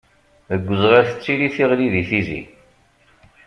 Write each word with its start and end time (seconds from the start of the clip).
Deg 0.51 0.63
uzɣal 0.73 1.03
tettili 1.07 1.49
tiɣli 1.55 1.87
di 1.93 2.03
Tizi. 2.09 2.41